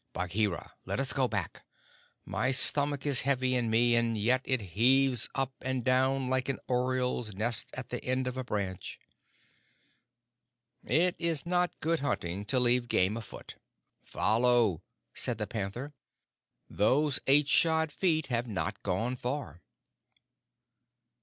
Bagheera, 0.13 0.73
let 0.83 0.99
us 0.99 1.13
go 1.13 1.27
back. 1.27 1.63
My 2.25 2.51
stomach 2.51 3.05
is 3.05 3.21
heavy 3.21 3.53
in 3.53 3.69
me, 3.69 3.95
and 3.95 4.17
yet 4.17 4.41
it 4.45 4.59
heaves 4.73 5.29
up 5.35 5.53
and 5.61 5.83
down 5.85 6.27
like 6.27 6.49
an 6.49 6.57
oriole's 6.67 7.35
nest 7.35 7.69
at 7.75 7.89
the 7.89 8.03
end 8.03 8.25
of 8.25 8.35
a 8.35 8.43
branch." 8.43 8.99
"It 10.83 11.15
is 11.19 11.45
not 11.45 11.79
good 11.81 11.99
hunting 11.99 12.45
to 12.45 12.59
leave 12.59 12.87
game 12.87 13.15
afoot. 13.15 13.57
Follow!" 14.03 14.81
said 15.13 15.37
the 15.37 15.45
panther. 15.45 15.93
"Those 16.67 17.19
eight 17.27 17.47
shod 17.47 17.91
feet 17.91 18.25
have 18.25 18.47
not 18.47 18.81
gone 18.81 19.15
far." 19.15 19.61